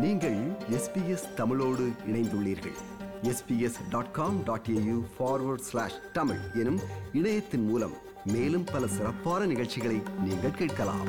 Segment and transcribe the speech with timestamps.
[0.00, 0.36] நீங்கள்
[0.70, 2.76] எஸ்பிஎஸ் தமிழோடு இணைந்துள்ளீர்கள்.
[3.22, 6.80] SBS dot com dot AU forward slash Tamil எனும்
[7.12, 7.92] இணையத்தின் மூலம்
[8.24, 11.08] மேலும் பல சிறப்பான நிகழ்ச்சிகளை நீங்கள் கேட்கலாம்.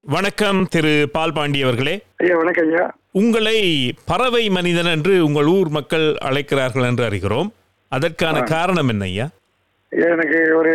[0.00, 1.08] வணக்கம் திரு
[1.62, 2.02] அவர்களே.
[2.16, 2.94] ஐயா வணக்கம் ஐயா.
[3.12, 3.58] உங்களை
[4.04, 7.48] பறவை மனிதன் என்று உங்கள் ஊர் மக்கள் அழைக்கிறார்கள் என்று அறிகிறோம்.
[7.88, 9.28] அதற்கான காரணம் என்ன ஐயா,
[9.88, 10.72] எனக்கு ஒரு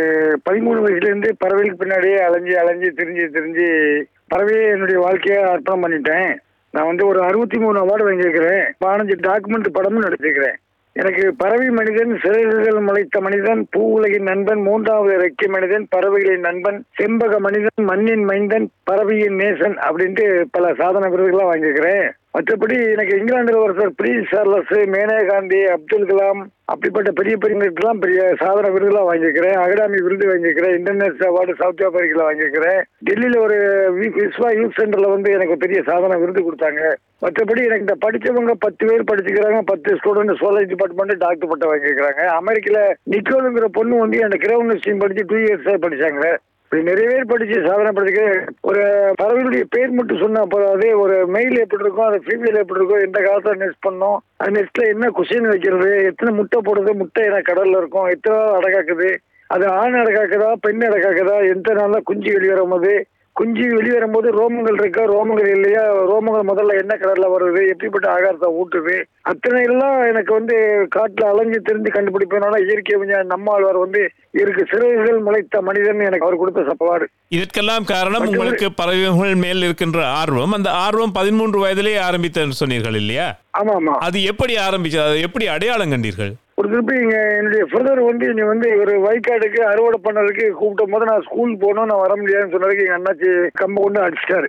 [0.50, 4.02] பதிமூணு வயசுலேருந்து பறவைகளுக்கு பின்னாடியே அலைஞ்சு அலைஞ்சு திரிஞ்சு திரிஞ்சு
[4.35, 6.38] பறவையை என்னுடைய வாழ்க்கையை அர்ப்பணம் பண்ணிட்டேன்.
[6.72, 8.71] நான் வந்து ஒரு அறுபத்தி மூணு அவார்டு வாங்கியிருக்கிறேன்.
[8.85, 10.54] பதினஞ்சு டாக்குமெண்ட் படமும் நடிச்சிருக்கிறேன்.
[10.94, 17.38] எனக்கு பறவை மனிதன் சிறகுகள் முளைத்த மனிதன் பூ உலகின் நண்பன் மூன்றாவது ரெக்கை மனிதன் பறவைகளின் நண்பன் செம்பக
[17.38, 22.09] மனிதன் மண்ணின் மைந்தன் பறவையின் நேசன் அப்படின்ட்டு பல சாதனை விருதுகளாக வாங்கியிருக்கிறேன்.
[22.35, 28.70] மற்றபடி எனக்கு இங்கிலாந்தில் ஒருத்தர் பிரின்ஸ் சார்லஸ் மேனகா காந்தி அப்துல் கலாம் அப்படிப்பட்ட பெரிய பெரியவங்களுக்கெல்லாம் பெரிய சாதனை
[28.70, 29.57] விருதுலாம் வாங்கியிருக்கிறேன்.
[29.63, 30.76] அகாடமி விருது வாங்கியிருக்கிறேன்.
[30.77, 32.82] இன்டர்நேஷனல் அவார்டு சவுத் ஆப்பிரிக்காவில் வாங்கியிருக்கிறேன்.
[33.04, 33.57] டெல்லியில் ஒரு
[33.98, 36.84] விஸ்வா யூத் சென்டரில் வந்து எனக்கு பெரிய சாதனை விருது கொடுத்தாங்க.
[37.21, 42.24] மற்றபடி எனக்கு இந்த படிச்சவங்க பத்து பேர் படிச்சுக்கிறாங்க பத்து ஸ்டூடெண்ட் சோலஜி டிபார்ட்மெண்ட் டாக்டர் பட்டம் வாங்கியிருக்கிறாங்க.
[42.26, 46.35] அமெரிக்காவில் நிக்கோலுங்கிற பொண்ணு வந்து எனக்கு கிரவுண்ட் ஸ்ட்ரீம் படிச்சு டூ இயர்ஸ் படிச்சாங்க.
[46.72, 48.22] இப்படி நிறைய பேர் படிச்சு சாதனை படிச்சு
[48.68, 48.84] ஒரு
[49.20, 53.60] பறவைகளுடைய பேர் மட்டும் சொன்னா போதாது ஒரு மெயில் எப்படி இருக்கும் அது ஃபீமேல் எப்படி இருக்கும் எந்த காலத்தில்
[53.60, 58.38] நெஸ்ட் பண்ணோம் அது நெஸ்ட்ல என்ன குஷின் வைக்கிறது எத்தனை முட்டை போடுது முட்டை என்ன கடல்ல இருக்கும் எத்தனை
[58.38, 59.10] நாள் அடக்காக்குது
[59.49, 62.94] அது ஆண் அடக்காக்குதா பெண் அடக்காக்குதா எந்த நாள்ல குஞ்சு வெளியேறும் போது
[63.41, 69.63] குஞ்சு வெளிவரும்போது ரோமங்கள் இருக்கா ரோமங்கள் இல்லையா ரோமங்கள் முதல்ல என்ன கலர்ல வருது எப்படிப்பட்ட ஆகாரத்தை ஊட்டுது அத்தனை
[69.63, 70.56] எல்லாம் எனக்கு வந்து
[70.95, 74.01] காட்டுல அலைஞ்சு தெரிஞ்சு கண்டுபிடிப்பதனால இயற்கை விஞ்ஞான நம்மாழ்வார் வந்து
[74.31, 74.63] இருக்கு.
[74.72, 77.06] சிறகுகள் முளைத்த மனிதன் எனக்கு அவர் கொடுத்த சப்பவாடு.
[77.29, 80.51] இதற்கெல்லாம் காரணம் உங்களுக்கு பறவைகள் மேல் இருக்கின்ற ஆர்வம்.
[80.51, 83.28] அந்த ஆர்வம் பதிமூன்று வயதிலே ஆரம்பித்தன்னு சொன்னீர்கள் இல்லையா?
[83.59, 85.07] ஆமா ஆமா அது எப்படி ஆரம்பிச்சது?
[85.07, 86.34] அதை எப்படி அடையாளம் கண்டீர்கள்?
[86.62, 91.23] ஒரு திருப்பி இங்கே என்னுடைய பிரதர் வந்து நீ வந்து ஒரு வயக்காடுக்கு அறுவடை பண்ணதுக்கு கூப்பிட்ட போது நான்
[91.28, 93.29] ஸ்கூல் போகணும் நான் வர முடியாதுன்னு சொன்னதுக்கு எங்கள் அண்ணாச்சி
[93.62, 94.47] கம்பை கொண்டு அடிச்சிட்டாரு.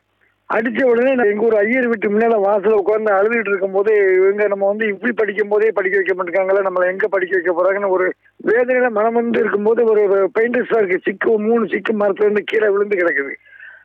[0.51, 4.87] அடித்த உடனே நான் எங்கள் ஒரு ஐயர் வீட்டு முன்னால் வாசலில் உட்காந்து அழுதுகிட்டு இருக்கும்போது இவங்க நம்ம வந்து
[4.93, 8.09] இப்படி படிக்கும் போதே படிக்க வைக்க மாட்டேங்காங்களே நம்மளை எங்கே படிக்க வைக்க போகிறாங்கன்னு ஒரு
[8.51, 10.03] வேதனையில் மனம் வந்து இருக்கும்போது ஒரு
[10.37, 13.33] பெயிண்டர் இருக்குது சிக்கு மூணு சிக்கு மரத்துலேருந்து கீழே விழுந்து கிடக்குது.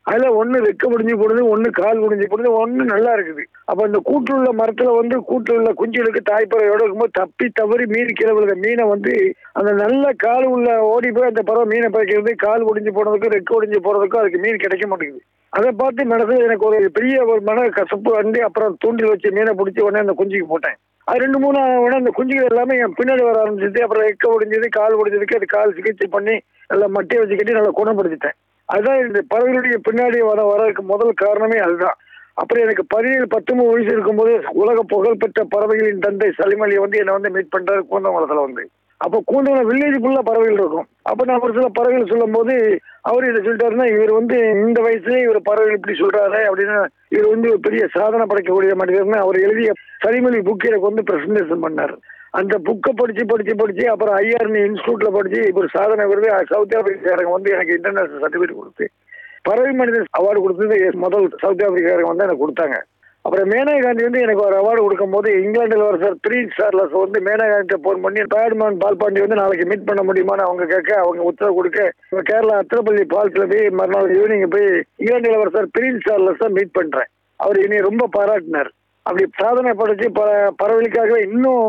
[0.08, 3.42] அதுல ஒண்ணு ரெக்க முடிஞ்சு போடுது ஒண்ணு கால் முடிஞ்சு போடுது ஒண்ணு நல்லா இருக்குது.
[3.70, 8.86] அப்ப இந்த கூட்டுள்ள மரத்துல வந்து கூட்டுள்ள குஞ்சுகளுக்கு தாய்ப்பறவையோட இருக்கும்போது தப்பி தவறி மீன் கீழே விழுந்த மீனை
[8.92, 9.14] வந்து
[9.60, 13.80] அந்த நல்ல கால் உள்ள ஓடி போய் அந்த பறவை மீனை பறிக்கிறது கால் ஒடிஞ்சு போனதுக்கும் ரெக்க ஒடிஞ்சு
[13.88, 15.22] போறதுக்கும் அதுக்கு மீன் கிடைக்க மாட்டேங்குது.
[15.58, 19.80] அதை பார்த்து மனசு எனக்கு ஒரு பெரிய ஒரு மன கசப்பு வந்து அப்புறம் தூண்டில் வச்சு மீனை பிடிச்சி
[19.86, 20.76] உடனே அந்த குஞ்சுக்கு போட்டேன்.
[21.08, 24.98] அது ரெண்டு மூணு உடனே அந்த குஞ்சுகள் எல்லாமே என் பின்னாடி வர ஆரம்பிச்சது அப்புறம் எக்க ஒடிஞ்சது கால்
[25.00, 26.34] ஒடிஞ்சதுக்கு அது கால் சிகிச்சை பண்ணி
[26.72, 28.36] நல்லா மட்டையை வச்சு கட்டி நல்லா குணப்படுத்திட்டேன்.
[28.68, 31.96] அதுதான் இந்த பறவைகளுடைய பின்னாடி வர வரதுக்கு முதல் காரணமே அதுதான்.
[32.34, 37.54] அப்புறம் எனக்கு பதினேழு பத்தொன்பது வயசு இருக்கும்போது உலக புகழ்பெற்ற பறவைகளின் தந்தை சலிமலி வந்து என்னை வந்து மீட்
[37.56, 38.64] பண்ணுறாரு கூந்தமலத்தில் வந்து.
[39.04, 40.86] அப்போ கூந்தமலம் வில்லேஜ் ஃபுல்லாக பறவைகள் இருக்கும்.
[41.10, 42.54] அப்போ நான் ஒரு சில பறவைகள் சொல்லும்போது
[43.10, 44.36] அவர் இதை சொல்லிட்டாருன்னா இவர் வந்து
[44.66, 46.78] இந்த வயசுலயே இவர் பறவைகள் இப்படி சொல்றாரு அப்படின்னு
[47.14, 49.72] இவர் வந்து ஒரு பெரிய சாதனை படைக்கக்கூடிய மனிதர்னு அவர் எழுதிய
[50.04, 51.94] சலிமலி புக் எனக்கு வந்து பிரசன்டேஷன் பண்ணார்.
[52.38, 57.32] அந்த புக்கை படிச்சு படிச்சு படிச்சு அப்புறம் ஐஆர்னி இன்ஸ்டியூட்ல படிச்சு இப்போ ஒரு சாதனை விருது சவுத் ஆப்பிரிக்காரங்க
[57.36, 58.86] வந்து எனக்கு இன்டர்நேஷனல் சர்டிஃபிகேட் கொடுத்து
[59.48, 62.78] பறவை மனிதன் அவார்டு கொடுத்தது முதல் சவுத் ஆப்பிரிக்காரங்க வந்து எனக்கு கொடுத்தாங்க.
[63.28, 67.56] அப்புறம் மேனகா காந்தி வந்து எனக்கு ஒரு அவார்டு கொடுக்கும்போது இங்கிலாந்தில் ஒரு சார் பிரின்ஸ் சார்லஸ் வந்து மேனகா
[67.56, 72.22] காந்தி ஃபோன் பண்ணி பேட்மேன் பால்பாண்டி வந்து நாளைக்கு மீட் பண்ண முடியுமான்னு அவங்க கேட்க அவங்க உத்தரவு கொடுக்க
[72.30, 74.68] கேரளா அத்திரப்பள்ளி பாலத்தில் போய் மறுநாள் ஈவினிங் போய்
[75.00, 78.72] இங்கிலாந்தில் ஒரு சார் பிரின்ஸ் சார்லஸ் தான் மீட் பண்ணுறேன் அவர் இனி ரொம்ப பாராட்டினார்.
[79.06, 80.24] அப்படி சாதனை படைச்சு ப
[80.62, 81.64] பறவைகளுக்காகவே இன்னும்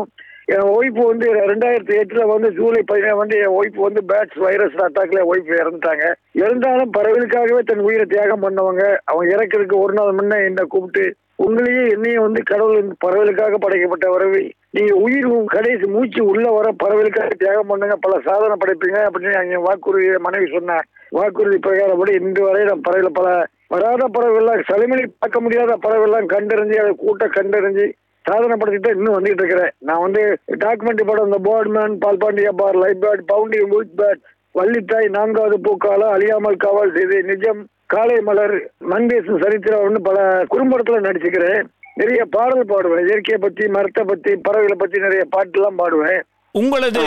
[0.54, 5.20] என் ஒய்ஃபு வந்து ரெண்டாயிரத்தி எட்டுல வந்து ஜூலை பதினேழு வந்து என் ஒய்ஃபு வந்து பேட்ஸ் வைரஸ் அட்டாக்ல
[5.30, 6.06] ஒய்ஃப் இறந்துட்டாங்க.
[6.40, 11.04] இருந்தாலும் பறவைகளுக்காகவே தன் உயிரை தியாகம் பண்ணவங்க அவங்க இறக்கிறதுக்கு ஒரு நாள் முன்ன என்ன கூப்பிட்டு
[11.44, 14.42] உங்களையே என்னையும் வந்து கடவுள் பறவைகளுக்காக படைக்கப்பட்ட வரவை.
[14.76, 17.94] நீங்க உயிர் கடைசி மூச்சு உள்ள வர பறவைகளுக்காக தியாகம் பண்ணுங்க.
[18.04, 20.84] பல சாதனை படைப்பீங்க அப்படின்னு என் வாக்குறுதியை மனைவி சொன்னேன்
[21.18, 23.30] வாக்குறுதி பிரகாரப்படி இன்று வரை நான் பறவைகள் பல
[23.74, 27.86] வராத பறவைகள்லாம் சலிமணி பார்க்க முடியாத பறவைகள்லாம் கண்டறிஞ்சு அதை கூட்ட கண்டறிஞ்சு
[28.24, 29.72] சாதனை படுத்திட்டு இன்னும் வந்துட்டு இருக்கிறேன்.
[29.88, 30.22] நான் வந்து
[30.64, 34.22] டாக்குமெண்ட்ரி படம் இந்த போர்ட்மேன் பால்பாண்டியா பார் லைட் பேர்ட் பவுண்டி வுட் பேர்ட்
[34.54, 37.60] வள்ளித்தாய் நான்காவது பூக்கால அழியாமல் காவல் செய்து நிஜம்
[37.92, 38.54] காலை மலர்
[38.90, 40.18] மண்பேசும் சரித்திரம் பல
[40.52, 41.62] குறும்படத்துல நடிச்சுக்கிறேன்.
[42.00, 43.06] நிறைய பாடல் பாடுவேன்.
[43.08, 46.20] இயற்கையை பத்தி மரத்தை பத்தி பறவைகளை பத்தி நிறைய பாட்டுலாம் பாடுவேன்.
[46.60, 47.02] உங்களது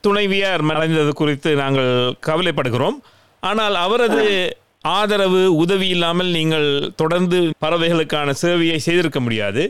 [0.00, 1.92] துணைவியார் மறைந்தது குறித்து நாங்கள்
[2.28, 2.98] கவலைப்படுகிறோம்.
[3.50, 4.24] ஆனால் அவரது
[4.96, 9.64] ஆதரவு உதவி இல்லாமல் நீங்கள் தொடர்ந்து பறவைகளுக்கான சேவையை செய்திருக்க முடியாது.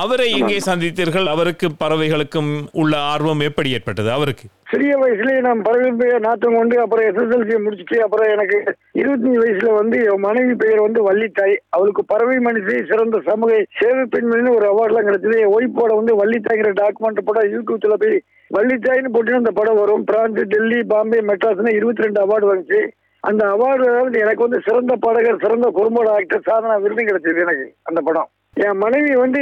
[0.00, 1.26] அவரை எங்கே சந்தித்தீர்கள்?
[1.32, 2.50] அவருக்கு பறவைகளுக்கும்
[2.80, 4.10] உள்ள ஆர்வம் எப்படி ஏற்பட்டது?
[4.10, 4.46] அவருக்கு.
[4.70, 8.58] சிறிய வயசுலயே நான் பறவைகள் பெயர் நாட்டம் கொண்டு அப்புறம் எஸ்எஸ்எல்சி முடிச்சுட்டு அப்புறம் எனக்கு
[9.00, 11.54] இருபத்தஞ்சு வயசுல வந்து என் மனைவி பெயர் வந்து வள்ளித்தாய்.
[11.76, 15.38] அவளுக்கு பறவை மனுஷி சிறந்த சமூக சேவை பெண்மணின்னு ஒரு அவார்ட்லாம் கிடைச்சது.
[15.44, 18.18] என் ஒய்ஃபோட வந்து வள்ளித்தாய்ங்கிற டாக்குமெண்ட் படம் யூடியூப்ல போய்
[18.58, 20.04] வள்ளித்தாய்னு போட்டு அந்த படம் வரும்.
[20.04, 22.82] பிரான்ஸ் டெல்லி பாம்பே மெட்ராஸ்னு இருபத்தி ரெண்டு அவார்டு வந்துச்சு.
[23.20, 28.30] அந்த அவார்டு எனக்கு வந்து சிறந்த பாடகர் சிறந்த குறும்பட ஆக்டர் சாதனா விருது கிடைச்சது எனக்கு அந்த படம்.
[28.56, 29.40] என் மனைவி வந்து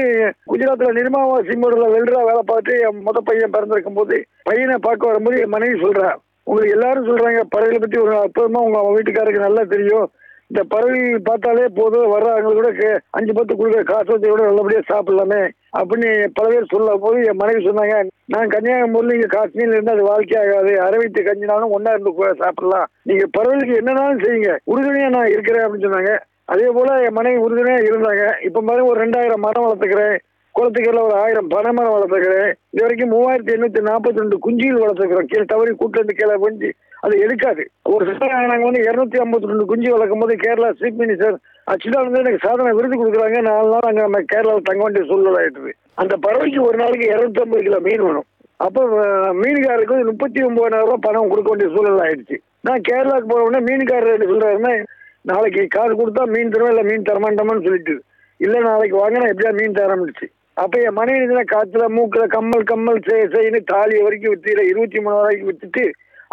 [0.51, 4.17] குஜராத்ல நிர்மாவா சிம்மோட வெல்டரா வேலை பார்த்து என் மொத பையன் பிறந்திருக்கும் போது
[4.49, 6.11] பையனை பார்க்க வரும்போது என் மனைவி சொல்றா
[6.47, 10.07] உங்களுக்கு எல்லாரும் சொல்றாங்க பறவைகளை பத்தி ஒரு அற்புதமா உங்க வீட்டுக்காரருக்கு நல்லா தெரியும்.
[10.51, 15.43] இந்த பறவை பார்த்தாலே போதும் வர்றவங்களுக்கு கூட அஞ்சு பத்து கொடுக்குற காசு வச்சு கூட நல்லபடியா சாப்பிடலாமே
[15.79, 17.95] அப்படின்னு பல பேர் சொல்ல போது என் மனைவி சொன்னாங்க
[18.33, 20.73] நான் கன்னியாகுமரியில் இங்கே காஷ்மீர்ல இருந்து அது வாழ்க்கை ஆகாது.
[20.87, 22.13] அரவித்து கஞ்சினாலும் ஒன்னா இருந்து
[22.43, 22.91] சாப்பிடலாம்.
[23.11, 24.53] நீங்க பறவைகளுக்கு என்னன்னாலும் செய்யுங்க.
[24.73, 26.13] உறுதுணையா நான் இருக்கிறேன் அப்படின்னு சொன்னாங்க.
[26.53, 28.25] அதே போல என் மனைவி உறுதுணையா இருந்தாங்க.
[28.49, 30.17] இப்ப மாதிரி ஒரு ரெண்டாயிரம் மரம் வளர்த்துக்கிறேன்.
[30.57, 32.51] குளத்துக்கீழ ஒரு ஆயிரம் பனை மரம் வளர்த்துக்கிறேன்.
[32.73, 35.29] இது வரைக்கும் மூவாயிரத்தி எண்ணூத்தி நாற்பத்தி ரெண்டு குஞ்சுகள் வளர்த்துக்கிறோம்.
[35.31, 36.71] கீழே தவறி கூட்டிலிருந்து கீழே கொஞ்சி
[37.05, 37.63] அது எடுக்காது.
[37.93, 41.39] ஒரு சில நாங்கள் வந்து இரநூத்தி ஐம்பத்தி ரெண்டு குஞ்சு வளர்க்கும் போது கேரளா சீஃப் மினிஸ்டர்
[41.73, 43.39] அச்சுதான் வந்து எனக்கு சாதனை விருது கொடுக்குறாங்க.
[43.49, 45.73] நாலு நாள் அங்கே நம்ம கேரளாவில் தங்க வேண்டிய சூழ்நிலை ஆயிடுது
[46.03, 48.29] அந்த பறவைக்கு ஒரு நாளைக்கு இரநூத்தம்பது கிலோ மீன் வேணும்.
[48.67, 48.83] அப்போ
[49.43, 52.37] மீன்காரருக்கு வந்து முப்பத்தி ஒன்பதாயிரம் ரூபாய் பணம் கொடுக்க வேண்டிய சூழ்நிலை ஆயிடுச்சு.
[52.67, 54.75] நான் கேரளாவுக்கு போன உடனே மீன்காரர் என்ன சொல்றாருன்னா
[55.25, 57.95] நாளைக்கு காசு கொடுத்தா மீன் தருவேன் இல்லை மீன் தரமாட்டோம்னு சொல்லிட்டு.
[58.41, 60.27] இல்லை நாளைக்கு வாங்கினா எப்படியா மீன் தரமிடுச்சு
[60.63, 65.49] அப்போ என் மனைவி தான் காற்றுல மூக்கில் கம்மல் கம்மல் செய் தாலியை வரைக்கும் வித்து இருபத்தி மூணு ரூபாய்க்கு
[65.51, 65.85] விற்றுட்டு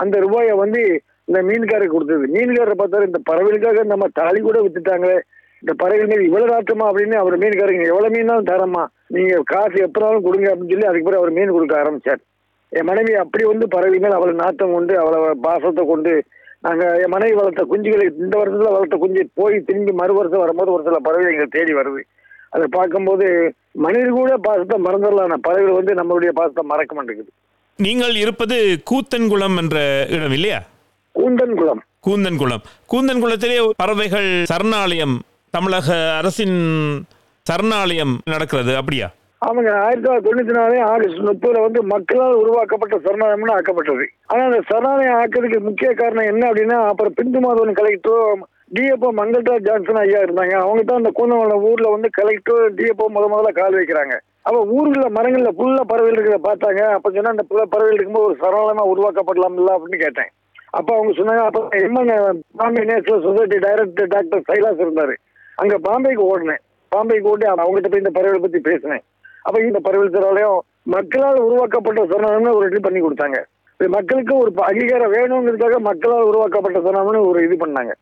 [0.02, 0.82] அந்த ரூபாயை வந்து
[1.30, 2.26] இந்த மீன்காரருக்கு கொடுத்தது.
[2.36, 5.18] மீன்காரரை பார்த்தாரு இந்த பறவைகளுக்காக நம்ம தாலி கூட வித்துட்டாங்களே.
[5.64, 8.84] இந்த பறவைகள் மீது இவ்வளவு நாட்டமா அப்படின்னு அவர் மீன்காரங்க எவ்வளவு மீனாலும் தரமா?
[9.16, 12.22] நீங்க காசு எப்பனாலும் கொடுங்க அப்படின்னு சொல்லி அதுக்கு பிறகு அவர் மீன் கொடுக்க ஆரம்பிச்சார்.
[12.72, 16.14] என் மனைவி அப்படி வந்து பறவை மேல் அவ்வளவு நாட்டம் கொண்டு அவ்வளவு பாசத்தை கொண்டு
[16.60, 20.84] நாங்க என் மனைவி வளர்த்த குஞ்சுகளை இந்த வருஷத்துல வளர்த்த குஞ்சு போய் திரும்பி மறு வருஷம் வரும்போது ஒரு
[20.84, 22.02] சில பறவை எங்களை தேடி வருது.
[22.50, 25.34] அதை பார்க்கும்போது மனிதர் கூட பாசத்தை மறந்துடலாம்.
[25.34, 27.32] பறவைகள் வந்து நம்மளுடைய பாசத்தை மறக்க மாட்டேங்குது.
[27.76, 30.64] நீங்கள் இருப்பது கூத்தன்குளம் என்ற இடம் இல்லையா?
[31.12, 32.64] கூந்தன் குளம் கூந்தன்குளம்.
[32.92, 35.20] கூந்தன்குளத்திலே பறவைகள் சரணாலயம்
[35.50, 36.58] தமிழக அரசின்
[37.46, 38.76] சரணாலயம் நடக்கிறது.
[38.76, 39.12] அப்படியா?
[39.48, 44.06] அவங்க ஆயிரத்தி தொள்ளாயிரத்தி தொண்ணூத்தி நாலு ஆகஸ்ட் முப்பதுல வந்து மக்களால் உருவாக்கப்பட்ட சரணாலயம்னு ஆக்கப்பட்டது.
[44.26, 48.42] ஆனா அந்த சரணாலயம் ஆக்கிறதுக்கு முக்கிய காரணம் என்ன அப்படின்னா அப்புறம் பிந்து மாதவன் கலெக்டரும்
[48.76, 50.56] டிஎப்ஓ மங்கள்ராஜ் ஜான்சன் ஐயா இருந்தாங்க.
[50.64, 54.16] அவங்க தான் அந்த கூந்தமலம் ஊர்ல வந்து கலெக்டர் டிஎப்ஓ முத முதல்ல கால் வைக்கிறாங்க.
[54.42, 56.82] அப்ப ஊர்ல மரங்கள்ல புல்ல பறவைகள் இருக்கிறத பார்த்தாங்க.
[56.98, 60.32] அப்ப சொன்னா அந்த புல்ல பறவைகள் இருக்கும்போது ஒரு சரணாலயமா உருவாக்கப்படலாம்ல அப்படின்னு கேட்டேன்.
[60.70, 65.16] அப்ப அவங்க சொன்னாங்க அப்ப MN Bombay national society director doctor Silas இருந்தாரு.
[65.56, 66.62] அங்க பாம்பேக்கு ஓடினேன்.
[66.96, 69.04] பாம்பேக்கு ஓடி அவங்ககிட்ட போய் இந்த பறவைகளை பத்தி பேசினேன்.
[69.42, 73.40] அப்ப இந்த பறவைகள் சரணாலயம் மக்களால் உருவாக்கப்பட்ட சரணாலயம்னு ஒரு இது பண்ணி கொடுத்தாங்க.
[73.90, 77.94] மக்களுக்கு ஒரு அங்கீகாரம் வேணுங்கிறதுக்காக மக்களால் உருவாக்கப்பட்ட சரணாலயம்னு ஒரு இது பண்ணாங்க.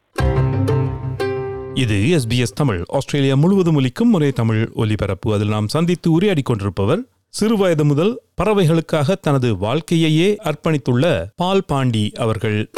[1.74, 2.82] இது எஸ்பிஎஸ் தமிழ்.
[2.88, 5.34] ஆஸ்திரேலியா முழுவதும் ஒலிக்கும் ஒரே தமிழ் ஒலிபரப்பு.
[5.34, 7.02] அதில் நாம் சந்தித்து உரையாடி கொண்டிருப்பவர்
[7.40, 11.06] சிறுவயது முதல் பறவைகளுக்காக தனது வாழ்க்கையையே அர்ப்பணித்துள்ள
[11.36, 12.70] பால் பாண்டி அவர்கள்.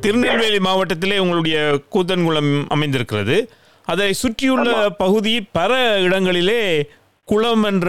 [0.00, 3.36] திருநெல்வேலி மாவட்டத்திலே உங்களுடைய கூத்தன்குளம் அமைந்திருக்கிறது.
[3.86, 5.72] அதை சுற்றியுள்ள பகுதி பல
[6.06, 6.60] இடங்களிலே
[7.28, 7.88] குளம் என்ற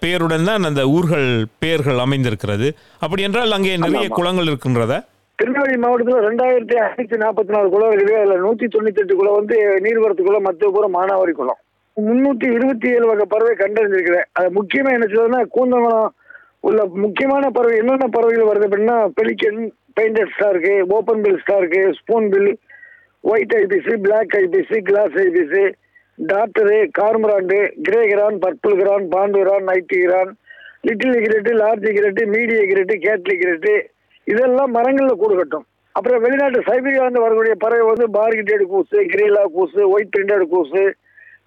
[0.00, 1.28] பெயருடன் தான் அந்த ஊர்கள்
[1.62, 2.68] பெயர்கள் அமைந்திருக்கிறது.
[3.00, 4.98] அப்படி என்றால் அங்கே நிறைய குளங்கள் இருக்கின்றதா?
[5.38, 8.18] திருநெல்வேலி மாவட்டத்தில் ரெண்டாயிரத்தி ஐநூத்தி நாற்பத்தி நாலு குளம் இருக்குது.
[8.20, 9.56] அதுல நூத்தி தொண்ணூத்தி எட்டு குளம் வந்து
[9.86, 11.60] நீர்வரத்து குளம் மத்தியபுரம் மானாவாரி குளம்.
[11.96, 16.10] முன்னூத்தி இருபத்தி ஏழு வகை பறவை கண்டறிஞ்சிருக்கிறேன் அது முக்கியமா என்ன சொல்றதுன்னா கூந்தமலம்
[16.60, 19.62] உள்ள முக்கியமான பறவை என்னென்ன பறவைகள் வருது அப்படின்னா pelican
[19.98, 22.52] painted stork open bill stork spoon bill
[23.24, 25.64] white ibis black ibis glossy ibis
[26.18, 30.32] darter cormorant grey heron purple heron pond heron night heron
[30.86, 33.74] little egret large egret median egret cattle egret
[34.26, 40.46] இதெல்லாம் மரங்களில் கொடுக்கட்டும் அப்புறம் வெளிநாட்டு சைபீரியாவிலிருந்து வரக்கூடிய பறவை வந்து bar headed goose greylag goose white fronted
[40.52, 40.82] goose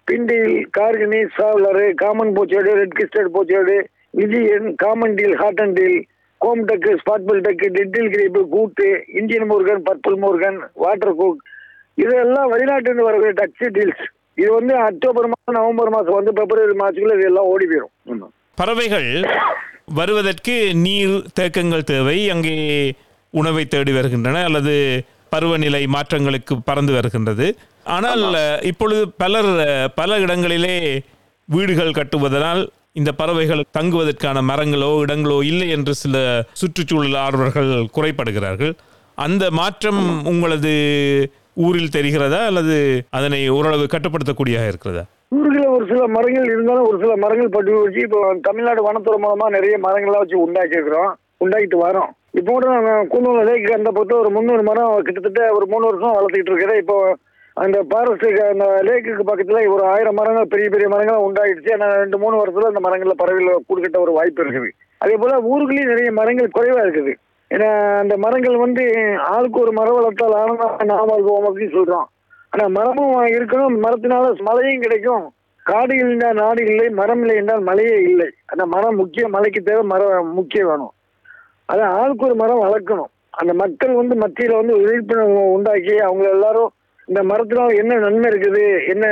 [0.08, 3.76] pintail garganey shoveler common pochard red crested pochard
[4.14, 5.98] wigeon common teal hot and teal
[6.40, 8.88] comb duck spotbill duck little grebe coot
[9.20, 11.42] Indian moorhen purple moorhen water cock
[12.02, 14.04] இதெல்லாம் வெளிநாட்டிலிருந்து வரக்கூடிய டக்ஸி deals
[14.40, 19.10] இது வந்து October மாதம் November மாதம் வந்து பிப்ரவரி மாதத்துக்குள்ள இது எல்லாம் ஓடி போயிடும் பறவைகள்
[19.98, 22.16] வருவதற்கு நீர் தேக்கங்கள் தேவை.
[22.34, 22.54] அங்கே
[23.40, 24.74] உணவை தேடி வருகின்றன அல்லது
[25.34, 27.46] பருவநிலை மாற்றங்களுக்கு பறந்து வருகின்றது.
[27.96, 28.24] ஆனால்
[28.70, 29.50] இப்பொழுது பலர்
[30.00, 30.76] பல இடங்களிலே
[31.48, 32.62] வீடுகள் கட்டுவதனால்
[33.00, 36.16] இந்த பறவைகள் தங்குவதற்கான மரங்களோ இடங்களோ இல்லை என்று சில
[36.60, 38.72] சுற்றுச்சூழல் ஆர்வலர்கள் குறைப்படுகிறார்கள்.
[39.26, 40.74] அந்த மாற்றம் உங்களது
[41.64, 42.76] ஊரில் தெரிகிறதா அல்லது
[43.18, 45.04] அதனை ஓரளவு கட்டுப்படுத்தக்கூடியதாக இருக்கிறதா?
[45.36, 49.76] ஊர்களில் ஒரு சில மரங்கள் இருந்தாலும் ஒரு சில மரங்கள் பட்டு வச்சு இப்போ தமிழ்நாடு வனத்துறை மூலமா நிறைய
[49.86, 51.12] மரங்கள்லாம் வச்சு உண்டாக்கி இருக்கிறோம்
[51.44, 52.10] உண்டாக்கிட்டு வரோம்.
[52.38, 56.52] இப்போ கூட நாங்கள் கூந்தூர் லேக்கு அந்த பொறுத்த ஒரு முந்நூறு மரம் கிட்டத்தட்ட ஒரு மூணு வருஷம் வளர்த்துக்கிட்டு
[56.52, 56.80] இருக்கிறேன்.
[56.82, 56.96] இப்போ
[57.64, 62.40] அந்த ஃபாரஸ்ட்டுக்கு அந்த லேக்குக்கு பக்கத்தில் ஒரு ஆயிரம் மரங்கள் பெரிய பெரிய மரங்கள் உண்டாயிடுச்சு ஆனால் ரெண்டு மூணு
[62.40, 64.68] வருஷத்தில் அந்த மரங்களில் பறவைகள் கொடுக்கிட்ட ஒரு வாய்ப்பு இருக்குது.
[65.04, 67.14] அதே போல் ஊர்களையும் நிறைய மரங்கள் குறைவாக இருக்குது.
[67.50, 68.84] ஏன்னா அந்த மரங்கள் வந்து
[69.18, 72.08] ஆளுக்கு ஒரு மரம் வளர்த்தால் ஆனந்தம் நாம் வாழ்வோம் அப்படின்னு சொல்கிறோம்
[72.50, 73.74] ஆனால் மரமும் இருக்கணும்.
[73.84, 75.32] மரத்தினால மழையும் கிடைக்கும்.
[75.62, 76.88] காடு இருந்தால் நாடு இல்லை.
[76.88, 78.28] மரம் இல்லை என்றால் மழையே இல்லை.
[78.46, 80.92] அந்த மரம் முக்கிய மலைக்கு தேவை மரம் முக்கியம் வேணும்.
[81.64, 83.10] அது ஆளுக்கு ஒரு மரம் வளர்க்கணும்.
[83.30, 86.70] அந்த மக்கள் வந்து மத்தியில் வந்து விழிப்புணர்வு உண்டாக்கி அவங்க எல்லாரும்
[87.08, 88.86] இந்த மரத்தினால் என்ன நன்மை இருக்குது?
[88.88, 89.06] என்ன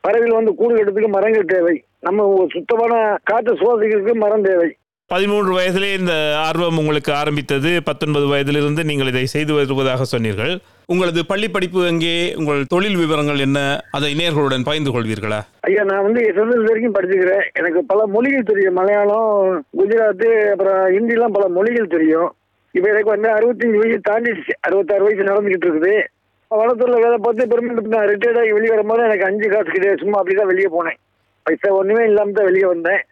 [0.00, 1.84] பறவைகள் வந்து கூடு கட்டுறதுக்கு மரங்கள் தேவை?
[2.00, 4.76] நம்ம சுத்தமான காற்று சுவாசிக்கிறதுக்கு மரம் தேவை.
[5.12, 6.12] பதிமூன்று வயதிலே இந்த
[6.44, 10.52] ஆர்வம் உங்களுக்கு ஆரம்பித்தது பத்தொன்பது வயதிலிருந்து நீங்கள் இதை செய்து வருவதாக சொன்னீர்கள்.
[10.92, 12.14] உங்களது பள்ளி படிப்பு எங்கே?
[12.40, 13.58] உங்கள் தொழில் விவரங்கள் என்ன?
[13.96, 15.40] அதை நேர்களுடன் பகிர்ந்து கொள்வீர்களா?
[15.68, 17.44] ஐயா நான் வந்து எஸ்எஸ்எல் வரைக்கும் படிச்சுக்கிறேன்.
[17.60, 18.76] எனக்கு பல மொழிகள் தெரியும்.
[18.80, 19.30] மலையாளம்
[19.80, 22.28] குஜராத்து அப்புறம் ஹிந்திலாம் பல மொழிகள் தெரியும்.
[22.74, 25.94] இப்போ எனக்கு வந்து அறுபத்தஞ்சு வயசு தாண்டிடுச்சு அறுபத்தாறு வயசு நடந்துகிட்டு இருக்குது.
[26.50, 30.02] வளத்தூர்ல வேலை பார்த்து பெருமைப்பட்டு நான் ரிட்டையர்ட் ஆகி வெளியே வரும்போது எனக்கு அஞ்சு காசு கிடையாது.
[30.04, 30.98] சும்மா அப்படி தான் வெளியே போனேன்.
[31.46, 33.02] பைசா ஒன்றுமே இல்லாமல் தான் வெளியே வந்தேன்.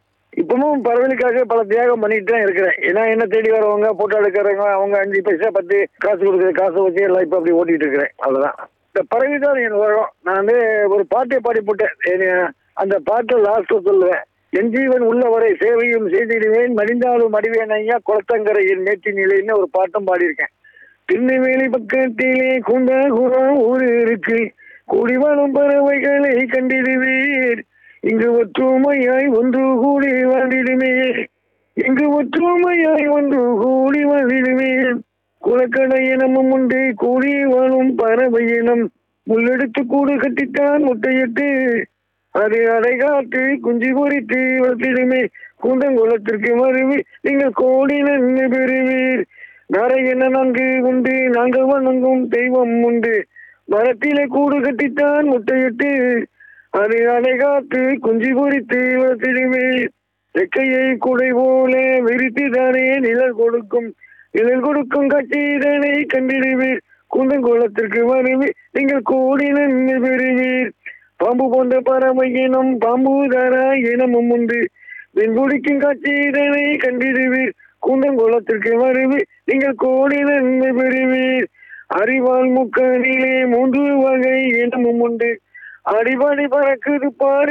[0.40, 2.76] இப்பவும் பறவைகளுக்காக பல தியாகம் பண்ணிட்டு தான் இருக்கிறேன்.
[2.88, 7.24] ஏன்னா என்ன தேடி வரவங்க போட்டோ எடுக்கிறவங்க அவங்க அஞ்சு பைசா பத்து காசு கொடுக்குற காசை வச்சு எல்லாம்
[7.26, 8.12] இப்போ அப்படி ஓட்டிட்டு இருக்கிறேன்.
[8.24, 8.58] அவ்வளோதான்
[8.90, 10.10] இந்த பறவை தான் என் உலகம்.
[10.26, 10.56] நான் வந்து
[10.94, 14.22] ஒரு பாட்டை பாடி போட்டேன் அந்த பாட்டை லாஸ்ட்ல சொல்லுவேன்.
[14.58, 16.72] என் ஜீவன் உள்ளவரை சேவையும் செய்திடுவேன்.
[16.78, 17.96] மடிந்தாலும் மடிவேன் ஐயா.
[18.08, 20.52] குளத்தங்கரையின் மேட்டி நிலைன்னு ஒரு பாட்டும் பாடியிருக்கேன்.
[21.08, 24.40] திருநெல்வேலி பக்கத்திலே குண்டகுரம் ஊர் இருக்கு
[24.92, 27.62] கூடி வாழும் பறவைகளை கண்டிடுவீர்.
[28.02, 31.26] இங்கு ஒற்றுமையாய் ஒன்று கூடி வாழ்ந்திடுமே.
[31.74, 34.94] இங்கு ஒற்றுமையாய் ஒன்று கூடி வாழ்ந்திடுமே.
[35.42, 38.90] குலக்கடை இனமும் உண்டு கூடி வாழும் பறவை இனம்.
[39.30, 41.48] முள்ளெடுத்து கூடு கட்டித்தான் முட்டையிட்டு
[42.30, 45.26] அது அடை காத்து குஞ்சு பொறித்து வளர்த்திடுமே.
[45.62, 49.22] குண்டங்குளத்திற்கு மருவி நீங்கள் கோடி நன்மை பெறுவீர்.
[49.72, 53.26] நரையென நன்கு உண்டு நாங்கள் வணங்கும் தெய்வம் உண்டு.
[53.64, 55.90] மரத்திலே கூடு கட்டித்தான் முட்டையிட்டு
[56.80, 59.66] அது அடை காத்து குஞ்சி பொறித்து வளர்த்திடுமே.
[60.34, 61.72] ரெக்கையை குடை போல
[62.06, 63.88] விரித்துதானே நிழல் கொடுக்கும்.
[64.30, 66.80] நிழல் கொடுக்கும் கட்சிதனை கண்டிடுவீர்.
[67.10, 70.70] குண்டங்குளத்திற்கு வருவி நீங்கள் கூடி நன்மை பெறுவீர்.
[71.16, 74.60] பாம்பு போன்ற பறவை இனம் பாம்பு தாரா இனமும் உண்டு.
[75.16, 77.52] வெண்குடிக்கும் காட்சிதனை கண்டிடுவீர்.
[77.86, 81.46] குண்டங்குளத்திற்கு வருவி நீங்கள் கோடி நன்மை பெறுவீர்.
[82.00, 85.30] அறிவால் முக்கணிலே மூன்று வகை இனமும் உண்டு.
[85.90, 87.50] அடிபடி பறக்குது பார்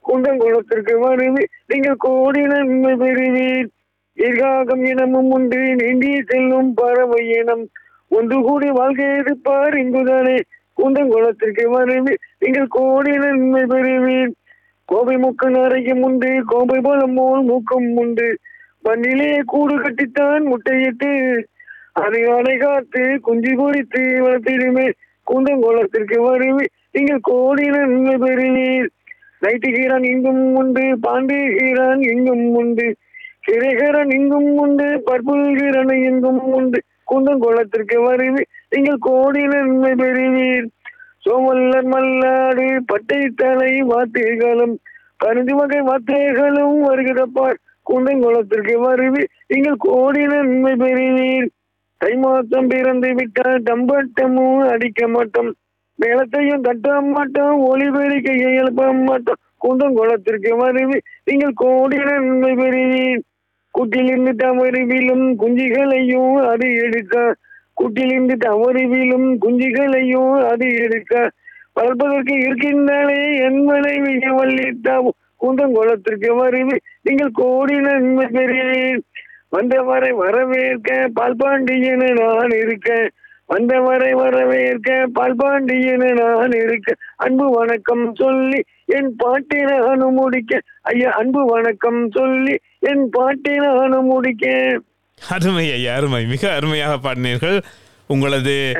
[0.00, 3.68] குண்டம் குளத்திற்கு வருவி நீங்கள் கோடி நன்மை பெறுவீர்.
[4.12, 5.58] எதிர்காகம் இனமும் உண்டு.
[5.74, 7.68] நீண்டி செல்லும் பறவை இனம்.
[8.08, 10.38] ஒன்று கூடி வாழ்க்கையது இருப்பார் குந்தங்குளத்திற்கு
[10.82, 14.32] குண்டங்குளத்திற்கு வருவி நீங்கள் கோடி நன்மை பெறுவீர்.
[14.84, 16.42] கோபை முக்கன் அறையும் உண்டு.
[16.46, 18.38] கோபை பலம் போல் மூக்கம் உண்டு.
[18.82, 21.42] மண்ணிலே கூடு கட்டித்தான் முட்டையிட்டு
[21.92, 24.92] அதை அணை காத்து குஞ்சு பொறித்து வளர்த்திடுமே.
[25.30, 26.66] குந்தங்குளத்திற்கு வருவி
[26.96, 28.88] நீங்கள் கோடின நன்மை பெறுவீர்.
[29.42, 32.86] நைட்டு கீரான் இங்கும் உண்டு பாண்டிய கீரான் இங்கும் உண்டு.
[33.46, 36.78] சிறைகரன் இங்கும் உண்டு பற்புல் கீரன் இங்கும் உண்டு.
[37.10, 40.66] குந்தங்குளத்திற்கு வருவி நீங்கள் கோடின நன்மை பெறுவீர்.
[41.24, 44.74] சோமல்லர் மல்லாடு பட்டை தலை வாத்திகளும்
[45.16, 47.58] கருதி வகை வார்த்தைகளும் வருகிறப்பார்.
[47.86, 49.22] குண்டங்குளத்திற்கு வருவி
[49.52, 51.46] நீங்கள் கோடின நன்மை பெறுவீர்.
[52.00, 55.52] தை மாதம் பிறந்து விட்டால் தம்பட்டமும் அடிக்க மாட்டோம்
[55.98, 59.40] மேளத்தையும் தட்ட மாட்டோம் ஒளிபெருக்கையை எழுப்ப மாட்டோம்.
[59.60, 63.22] குண்டங்குளத்திற்கு வருவி நீங்கள் கோடி நன்மை பெறுவீர்.
[63.74, 67.34] குட்டிலிருந்து தவறிவிலும் குஞ்சிகளையும் அது எடுக்க.
[67.80, 71.30] குட்டிலிருந்து தவறிவிலும் குஞ்சிகளையும் அது எடுக்க.
[71.72, 79.02] வளர்ப்பதற்கு இருக்கின்றாலே என் மனைவி வள்ளித்தாவும் குந்தங்குளத்திற்கு வருவி நீங்கள் கோடி நன்மை பெறுவீர்.
[79.48, 83.08] வந்தவரை வரவேற்க பால்பாண்டியன நான் இருக்கேன்
[83.46, 90.60] வந்தவரை வரவேற்க பால்பாண்டியன நான் இருக்க அன்பு வணக்கம் சொல்லி என் பாட்டை நானும் முடிக்க.
[90.82, 94.78] ஐயா அன்பு வணக்கம் சொல்லி என் பாட்டை நானும் முடிக்க.
[95.28, 96.26] அருமை ஐயா அருமை.
[96.26, 97.62] மிக அருமையாக பாடினீர்கள்.
[98.06, 98.72] உங்களது.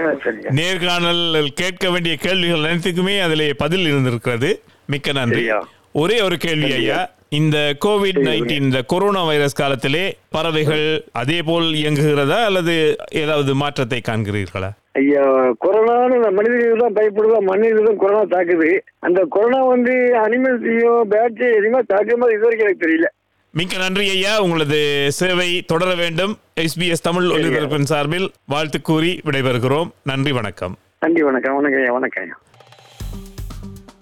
[0.51, 4.63] நேர்காணல் கேட்க வேண்டிய கேள்விகள் அனைத்துக்குமே அதிலே பதில் இருந்திருக்கிறது.
[4.87, 5.49] மிக்க நன்றி.
[5.93, 7.11] ஒரே ஒரு கேள்வி ஐயா.
[7.29, 14.71] இந்த கோவிட் நைன்டீன் இந்த கொரோனா வைரஸ் காலத்திலே பறவைகள் அதே போல் இயங்குகிறதா அல்லது ஏதாவது மாற்றத்தை காண்கிறீர்களா?
[14.93, 15.23] ஐயா
[15.65, 18.79] கொரோனான்னு மனிதர்கள் தான் பயப்படுதா மனிதர்கள் கொரோனா தாக்குது.
[18.99, 23.05] அந்த கொரோனா வந்து அனிமல்ஸையும் பேட்ஸை எதுவுமே தாக்குற மாதிரி இது வரைக்கும் எனக்கு தெரியல.
[23.51, 24.41] மிக்க நன்றி ஐயா.
[24.41, 26.39] உங்களது சேவை தொடர வேண்டும்.
[26.61, 29.91] எஸ்பிஎஸ் தமிழ் ஒலிபரப்பின் சார்பில் வாழ்த்து கூறி விடைபெறுகிறோம்.
[30.05, 30.79] நன்றி வணக்கம்.
[31.01, 31.57] நன்றி வணக்கம்.
[31.57, 32.39] வணக்கம் ஐயா வணக்கம் ஐயா.